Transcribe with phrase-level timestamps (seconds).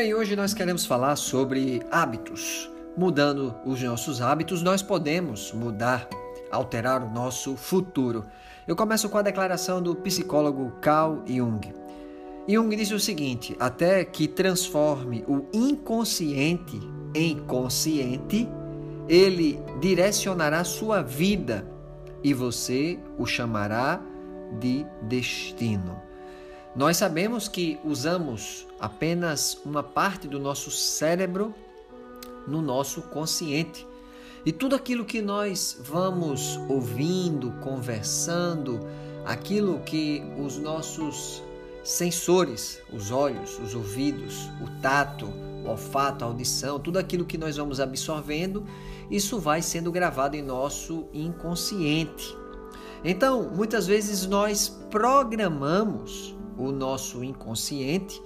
[0.00, 2.70] Bem, hoje nós queremos falar sobre hábitos.
[2.96, 6.08] Mudando os nossos hábitos, nós podemos mudar,
[6.50, 8.24] alterar o nosso futuro.
[8.66, 11.74] Eu começo com a declaração do psicólogo Carl Jung.
[12.48, 16.80] Jung disse o seguinte: até que transforme o inconsciente
[17.14, 18.48] em consciente,
[19.06, 21.62] ele direcionará sua vida
[22.24, 24.00] e você o chamará
[24.58, 26.00] de destino.
[26.74, 31.54] Nós sabemos que usamos apenas uma parte do nosso cérebro
[32.46, 33.86] no nosso consciente.
[34.44, 38.80] E tudo aquilo que nós vamos ouvindo, conversando,
[39.24, 41.42] aquilo que os nossos
[41.82, 47.56] sensores, os olhos, os ouvidos, o tato, o olfato, a audição, tudo aquilo que nós
[47.56, 48.64] vamos absorvendo,
[49.10, 52.36] isso vai sendo gravado em nosso inconsciente.
[53.04, 58.20] Então, muitas vezes nós programamos o nosso inconsciente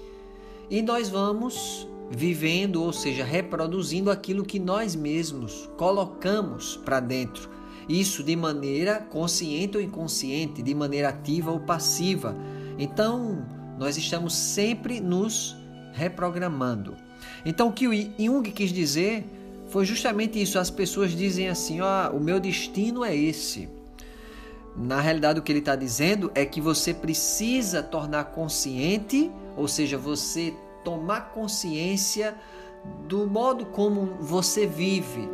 [0.70, 7.48] e nós vamos vivendo, ou seja, reproduzindo aquilo que nós mesmos colocamos para dentro.
[7.88, 12.34] Isso de maneira consciente ou inconsciente, de maneira ativa ou passiva.
[12.78, 13.46] Então,
[13.78, 15.56] nós estamos sempre nos
[15.92, 16.96] reprogramando.
[17.44, 19.24] Então, o que o Jung quis dizer
[19.68, 20.58] foi justamente isso.
[20.58, 23.68] As pessoas dizem assim: ó, oh, o meu destino é esse.
[24.76, 29.96] Na realidade, o que ele está dizendo é que você precisa tornar consciente, ou seja,
[29.96, 30.52] você
[30.84, 32.34] tomar consciência
[33.06, 35.28] do modo como você vive.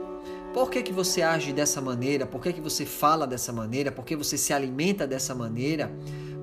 [0.52, 2.26] Por que, que você age dessa maneira?
[2.26, 3.90] Por que, que você fala dessa maneira?
[3.90, 5.90] Por que você se alimenta dessa maneira?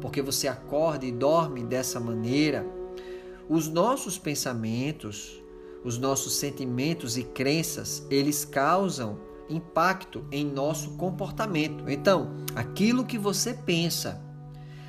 [0.01, 2.65] Por que você acorda e dorme dessa maneira?
[3.49, 5.41] Os nossos pensamentos,
[5.83, 9.17] os nossos sentimentos e crenças, eles causam
[9.49, 11.89] impacto em nosso comportamento.
[11.89, 14.21] Então, aquilo que você pensa,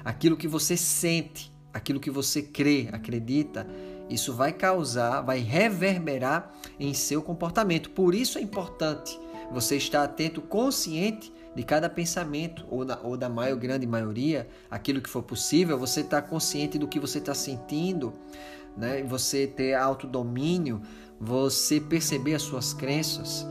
[0.04, 3.66] aquilo que você sente, aquilo que você crê, acredita,
[4.08, 7.90] isso vai causar, vai reverberar em seu comportamento.
[7.90, 9.18] Por isso é importante
[9.50, 15.00] você estar atento, consciente de cada pensamento, ou, na, ou da maior grande maioria, aquilo
[15.00, 18.12] que for possível, você estar tá consciente do que você está sentindo,
[18.76, 19.02] né?
[19.02, 20.80] você ter autodomínio,
[21.20, 23.46] você perceber as suas crenças.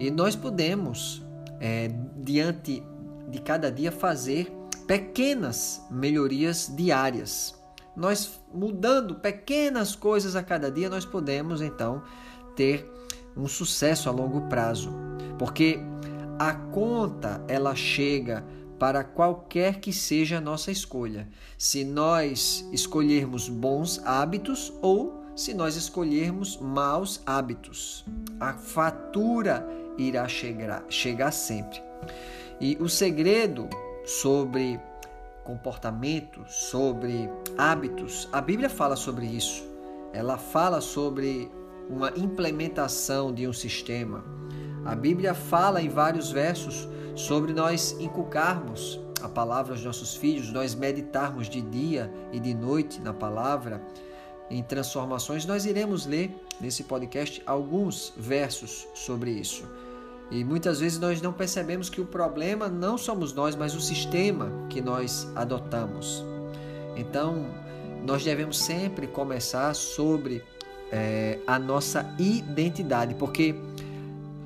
[0.00, 1.22] E nós podemos,
[1.60, 2.82] é, diante
[3.28, 4.50] de cada dia, fazer
[4.86, 7.54] pequenas melhorias diárias.
[7.94, 12.02] Nós mudando pequenas coisas a cada dia, nós podemos então
[12.56, 12.90] ter
[13.36, 14.90] um sucesso a longo prazo,
[15.38, 15.78] porque
[16.38, 18.42] a conta ela chega
[18.78, 21.28] para qualquer que seja a nossa escolha.
[21.58, 28.04] Se nós escolhermos bons hábitos ou se nós escolhermos maus hábitos,
[28.40, 29.66] a fatura
[30.08, 31.82] irá chegar, chegar sempre.
[32.60, 33.68] E o segredo
[34.04, 34.80] sobre
[35.44, 39.64] comportamento, sobre hábitos, a Bíblia fala sobre isso.
[40.12, 41.50] Ela fala sobre
[41.88, 44.24] uma implementação de um sistema.
[44.84, 50.74] A Bíblia fala em vários versos sobre nós inculcarmos a palavra aos nossos filhos, nós
[50.74, 53.82] meditarmos de dia e de noite na palavra.
[54.48, 59.64] Em transformações, nós iremos ler nesse podcast alguns versos sobre isso.
[60.30, 64.50] E muitas vezes nós não percebemos que o problema não somos nós, mas o sistema
[64.68, 66.24] que nós adotamos.
[66.96, 67.46] Então,
[68.06, 70.42] nós devemos sempre começar sobre
[70.92, 73.54] é, a nossa identidade, porque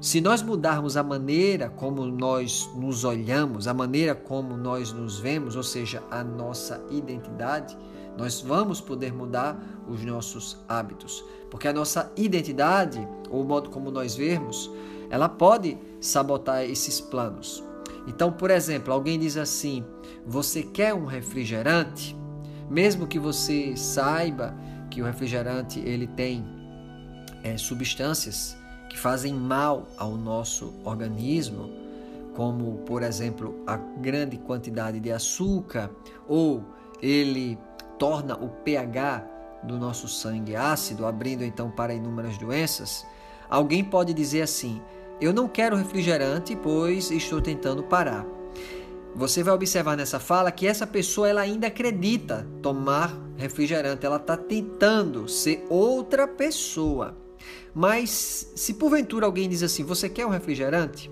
[0.01, 5.57] se nós mudarmos a maneira como nós nos olhamos, a maneira como nós nos vemos,
[5.57, 7.77] ou seja, a nossa identidade,
[8.17, 9.59] nós vamos poder mudar
[9.89, 11.25] os nossos hábitos.
[11.51, 14.71] Porque a nossa identidade, ou o modo como nós vemos,
[15.15, 17.63] ela pode sabotar esses planos.
[18.05, 19.85] Então, por exemplo, alguém diz assim:
[20.27, 22.17] você quer um refrigerante?
[22.69, 24.57] Mesmo que você saiba
[24.91, 26.45] que o refrigerante ele tem
[27.45, 28.57] é, substâncias
[28.91, 31.71] que fazem mal ao nosso organismo,
[32.35, 35.91] como por exemplo a grande quantidade de açúcar,
[36.27, 36.65] ou
[37.01, 37.57] ele
[38.01, 39.25] torna o pH
[39.63, 43.07] do nosso sangue ácido, abrindo então para inúmeras doenças.
[43.49, 44.83] Alguém pode dizer assim:
[45.21, 48.27] eu não quero refrigerante, pois estou tentando parar.
[49.15, 54.37] Você vai observar nessa fala que essa pessoa ela ainda acredita tomar refrigerante, ela está
[54.37, 57.17] tentando ser outra pessoa.
[57.73, 61.11] Mas se porventura alguém diz assim, você quer um refrigerante?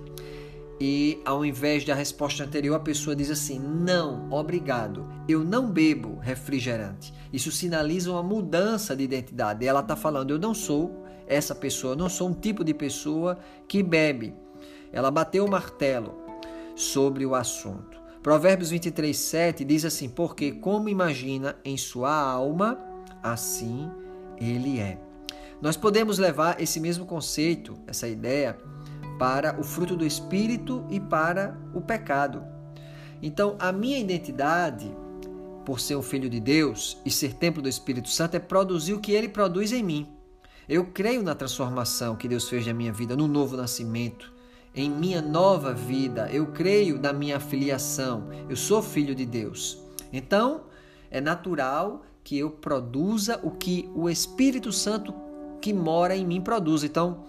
[0.84, 6.18] E ao invés da resposta anterior, a pessoa diz assim: Não, obrigado, eu não bebo
[6.18, 7.14] refrigerante.
[7.32, 9.64] Isso sinaliza uma mudança de identidade.
[9.64, 13.38] Ela está falando: Eu não sou essa pessoa, não sou um tipo de pessoa
[13.68, 14.34] que bebe.
[14.92, 16.14] Ela bateu o martelo
[16.74, 18.00] sobre o assunto.
[18.22, 22.78] Provérbios 23, 7 diz assim: Porque como imagina em sua alma,
[23.22, 23.90] assim
[24.38, 24.98] ele é.
[25.60, 28.58] Nós podemos levar esse mesmo conceito, essa ideia,
[29.18, 32.44] para o fruto do espírito e para o pecado.
[33.22, 34.92] Então, a minha identidade,
[35.64, 39.00] por ser um filho de Deus e ser templo do Espírito Santo, é produzir o
[39.00, 40.08] que ele produz em mim.
[40.72, 44.32] Eu creio na transformação que Deus fez na minha vida, no novo nascimento,
[44.74, 46.30] em minha nova vida.
[46.32, 48.30] Eu creio na minha filiação.
[48.48, 49.78] Eu sou filho de Deus.
[50.10, 50.62] Então,
[51.10, 55.14] é natural que eu produza o que o Espírito Santo
[55.60, 56.82] que mora em mim produz.
[56.84, 57.22] Então,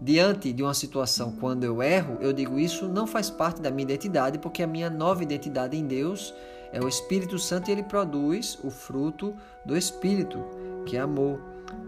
[0.00, 3.84] diante de uma situação quando eu erro, eu digo isso não faz parte da minha
[3.84, 6.34] identidade, porque a minha nova identidade em Deus
[6.72, 9.32] é o Espírito Santo e ele produz o fruto
[9.64, 10.44] do Espírito,
[10.84, 11.38] que é amor,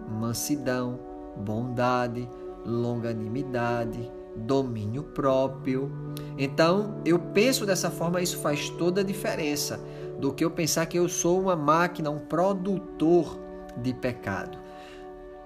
[0.08, 0.98] mansidão,
[1.36, 2.28] bondade,
[2.64, 5.90] longanimidade, domínio próprio.
[6.38, 9.80] Então, eu penso dessa forma, isso faz toda a diferença
[10.18, 13.38] do que eu pensar que eu sou uma máquina, um produtor
[13.76, 14.62] de pecado.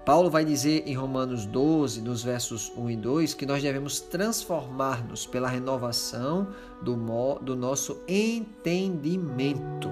[0.05, 5.27] Paulo vai dizer em Romanos 12, nos versos 1 e 2, que nós devemos transformar-nos
[5.27, 6.47] pela renovação
[6.81, 6.95] do,
[7.43, 9.91] do nosso entendimento.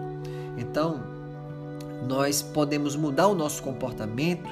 [0.57, 1.03] Então,
[2.07, 4.49] nós podemos mudar o nosso comportamento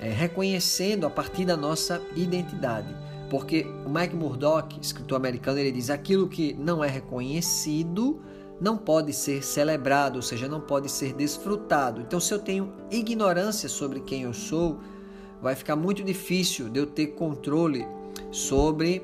[0.00, 2.94] é, reconhecendo a partir da nossa identidade.
[3.30, 8.20] Porque o Mike Murdock, escritor americano, ele diz: aquilo que não é reconhecido
[8.60, 12.00] não pode ser celebrado, ou seja, não pode ser desfrutado.
[12.00, 14.80] Então, se eu tenho ignorância sobre quem eu sou,
[15.40, 17.86] vai ficar muito difícil de eu ter controle
[18.32, 19.02] sobre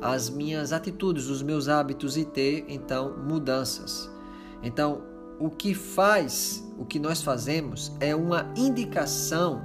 [0.00, 4.10] as minhas atitudes, os meus hábitos e ter então mudanças.
[4.62, 5.02] Então,
[5.38, 9.62] o que faz, o que nós fazemos é uma indicação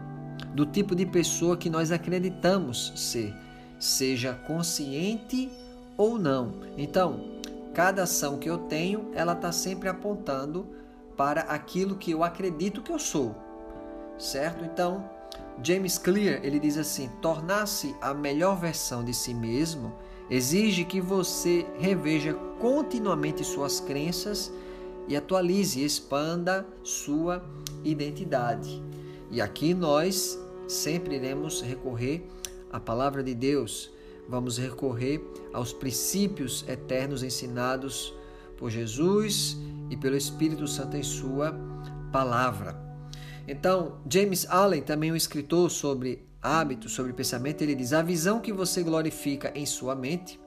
[0.53, 3.33] do tipo de pessoa que nós acreditamos ser,
[3.79, 5.49] seja consciente
[5.97, 6.53] ou não.
[6.77, 7.33] Então,
[7.73, 10.67] Cada ação que eu tenho, ela está sempre apontando
[11.17, 13.35] para aquilo que eu acredito que eu sou,
[14.17, 14.63] certo?
[14.63, 15.09] Então,
[15.63, 19.91] James Clear ele diz assim: tornar-se a melhor versão de si mesmo
[20.29, 24.51] exige que você reveja continuamente suas crenças
[25.07, 27.43] e atualize expanda sua
[27.83, 28.81] identidade.
[29.31, 32.25] E aqui nós sempre iremos recorrer
[32.71, 33.91] à palavra de Deus,
[34.27, 35.21] vamos recorrer
[35.51, 38.13] aos princípios eternos ensinados
[38.57, 39.57] por Jesus
[39.89, 41.53] e pelo Espírito Santo em Sua
[42.11, 42.81] palavra.
[43.47, 48.53] Então, James Allen, também um escritor sobre hábitos, sobre pensamento, ele diz: a visão que
[48.53, 50.39] você glorifica em sua mente,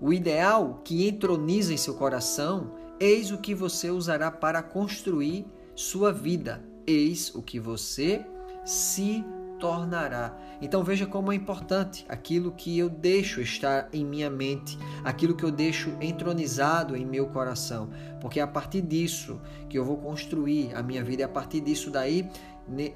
[0.00, 6.12] o ideal que entroniza em seu coração, eis o que você usará para construir sua
[6.12, 8.24] vida, eis o que você
[8.64, 9.24] se
[9.58, 10.36] tornará.
[10.60, 15.44] Então veja como é importante aquilo que eu deixo estar em minha mente, aquilo que
[15.44, 20.74] eu deixo entronizado em meu coração, porque é a partir disso que eu vou construir
[20.74, 22.28] a minha vida, é a partir disso daí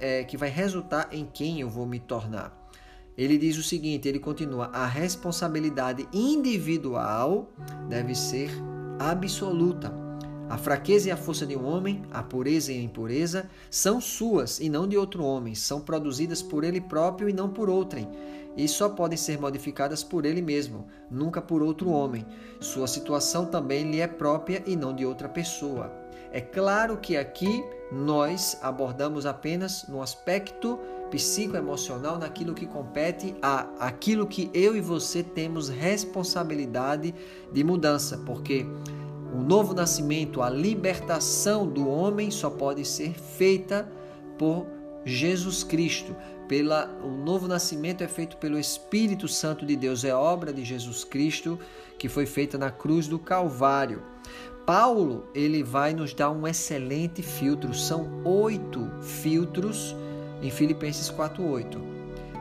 [0.01, 2.63] é, que vai resultar em quem eu vou me tornar.
[3.17, 7.49] Ele diz o seguinte, ele continua: a responsabilidade individual
[7.89, 8.51] deve ser
[8.99, 9.93] absoluta.
[10.49, 14.61] A fraqueza e a força de um homem, a pureza e a impureza, são suas
[14.61, 18.09] e não de outro homem, são produzidas por ele próprio e não por outrem,
[18.57, 22.27] e só podem ser modificadas por ele mesmo, nunca por outro homem.
[22.61, 25.91] Sua situação também lhe é própria e não de outra pessoa.
[26.31, 30.79] É claro que aqui nós abordamos apenas no aspecto
[31.15, 37.15] psicoemocional, naquilo que compete a aquilo que eu e você temos responsabilidade
[37.53, 38.67] de mudança, porque
[39.33, 43.89] o novo nascimento, a libertação do homem só pode ser feita
[44.37, 44.67] por
[45.05, 46.17] Jesus Cristo.
[46.49, 51.05] Pela, o novo nascimento é feito pelo Espírito Santo de Deus, é obra de Jesus
[51.05, 51.59] Cristo
[51.97, 54.03] que foi feita na cruz do Calvário.
[54.67, 59.95] Paulo ele vai nos dar um excelente filtro, são oito filtros
[60.43, 61.79] em Filipenses 4:8.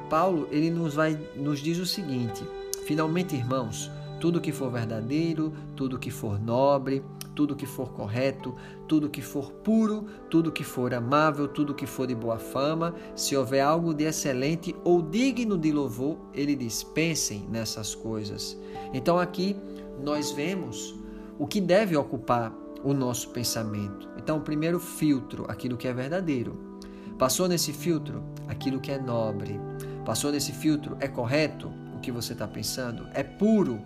[0.09, 2.43] Paulo ele nos vai nos diz o seguinte:
[2.85, 7.03] finalmente, irmãos, tudo que for verdadeiro, tudo que for nobre,
[7.35, 8.55] tudo que for correto,
[8.87, 13.35] tudo que for puro, tudo que for amável, tudo que for de boa fama, se
[13.35, 18.57] houver algo de excelente ou digno de louvor, ele diz: pensem nessas coisas.
[18.93, 19.55] Então aqui
[20.03, 20.95] nós vemos
[21.39, 24.09] o que deve ocupar o nosso pensamento.
[24.17, 26.72] Então, o primeiro filtro, aquilo que é verdadeiro.
[27.17, 29.59] Passou nesse filtro, aquilo que é nobre.
[30.05, 33.07] Passou nesse filtro, é correto o que você está pensando?
[33.13, 33.79] É puro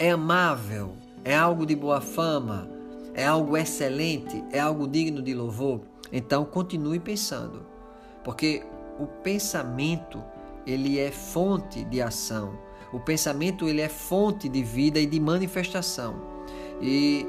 [0.00, 2.66] é amável, é algo de boa fama,
[3.12, 7.66] é algo excelente, é algo digno de louvor, então continue pensando,
[8.24, 8.62] porque
[8.98, 10.24] o pensamento
[10.66, 12.58] ele é fonte de ação.
[12.94, 16.14] O pensamento ele é fonte de vida e de manifestação.
[16.80, 17.26] E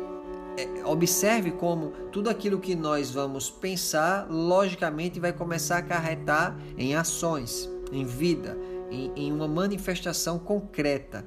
[0.86, 7.70] observe como tudo aquilo que nós vamos pensar, logicamente vai começar a acarretar em ações,
[7.92, 8.58] em vida,
[8.90, 11.26] em, em uma manifestação concreta.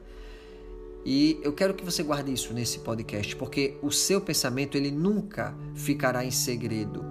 [1.04, 5.54] E eu quero que você guarde isso nesse podcast, porque o seu pensamento ele nunca
[5.74, 7.04] ficará em segredo.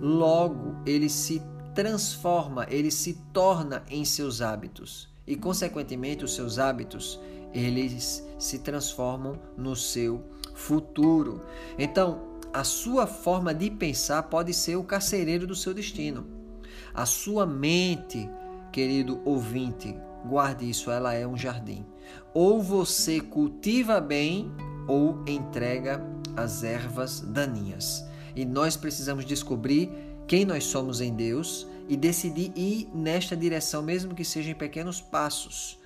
[0.00, 1.42] Logo, ele se
[1.74, 5.08] transforma, ele se torna em seus hábitos.
[5.26, 7.18] E consequentemente, os seus hábitos,
[7.54, 10.22] eles se transformam no seu
[10.58, 11.40] futuro.
[11.78, 12.20] Então,
[12.52, 16.26] a sua forma de pensar pode ser o carcereiro do seu destino.
[16.92, 18.28] A sua mente,
[18.72, 19.96] querido ouvinte,
[20.26, 21.86] guarde isso, ela é um jardim.
[22.34, 24.50] Ou você cultiva bem
[24.88, 26.04] ou entrega
[26.36, 28.04] as ervas daninhas.
[28.34, 29.90] E nós precisamos descobrir
[30.26, 35.00] quem nós somos em Deus e decidir ir nesta direção, mesmo que seja em pequenos
[35.00, 35.78] passos,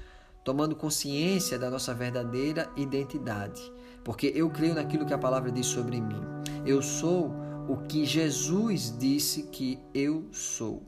[0.43, 3.61] tomando consciência da nossa verdadeira identidade.
[4.05, 6.21] Porque eu creio naquilo que a palavra diz sobre mim.
[6.67, 7.33] Eu sou
[7.69, 10.83] o que Jesus disse que eu sou.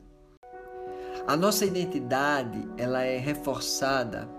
[1.27, 4.29] A nossa identidade, ela é reforçada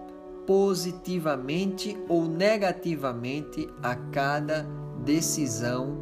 [0.46, 4.66] positivamente ou negativamente a cada
[5.04, 5.98] decisão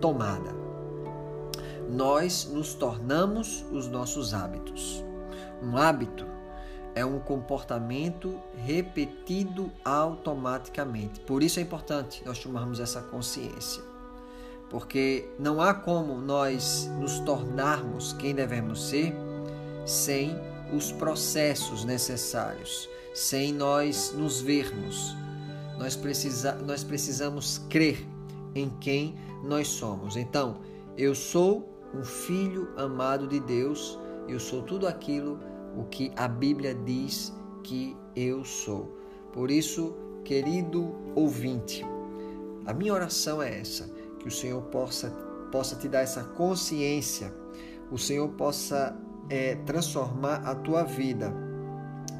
[0.00, 0.52] tomada.
[1.88, 5.04] Nós nos tornamos os nossos hábitos.
[5.62, 6.26] Um hábito
[6.94, 11.20] é um comportamento repetido automaticamente.
[11.20, 13.82] Por isso é importante nós tomarmos essa consciência.
[14.70, 19.14] Porque não há como nós nos tornarmos quem devemos ser
[19.84, 20.34] sem
[20.72, 25.14] os processos necessários, sem nós nos vermos.
[25.78, 28.06] Nós, precisa, nós precisamos crer
[28.54, 30.16] em quem nós somos.
[30.16, 30.58] Então,
[30.96, 33.98] eu sou um filho amado de Deus,
[34.28, 35.38] eu sou tudo aquilo
[35.76, 38.98] o que a Bíblia diz que eu sou.
[39.32, 41.84] Por isso, querido ouvinte,
[42.66, 45.10] a minha oração é essa, que o Senhor possa
[45.54, 47.32] possa te dar essa consciência,
[47.88, 48.96] o Senhor possa
[49.30, 51.32] é, transformar a tua vida.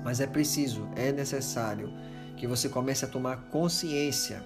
[0.04, 1.92] Mas é preciso, é necessário
[2.36, 4.40] que você comece a tomar consciência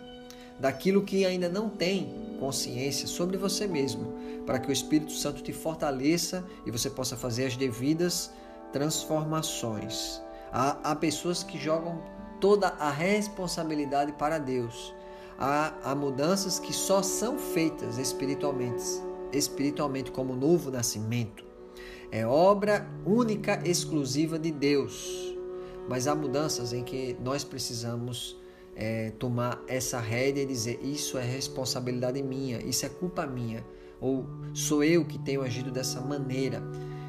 [0.59, 4.15] daquilo que ainda não tem consciência sobre você mesmo,
[4.47, 8.33] para que o Espírito Santo te fortaleça e você possa fazer as devidas
[8.73, 10.21] transformações.
[10.53, 12.03] Há, há pessoas que jogam
[12.41, 14.95] toda a responsabilidade para Deus.
[15.39, 18.83] Há, há mudanças que só são feitas espiritualmente,
[19.33, 21.45] espiritualmente como novo nascimento.
[22.11, 25.35] É obra única, exclusiva de Deus.
[25.89, 28.37] Mas há mudanças em que nós precisamos
[28.75, 33.65] é, tomar essa rédea e dizer: Isso é responsabilidade minha, isso é culpa minha,
[34.01, 36.63] ou sou eu que tenho agido dessa maneira.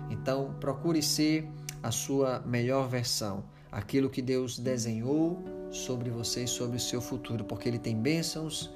[0.10, 1.48] Então, procure ser
[1.82, 7.44] a sua melhor versão, aquilo que Deus desenhou sobre você e sobre o seu futuro,
[7.44, 8.74] porque Ele tem bênçãos,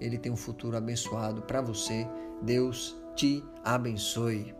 [0.00, 2.06] Ele tem um futuro abençoado para você.
[2.42, 4.54] Deus te abençoe.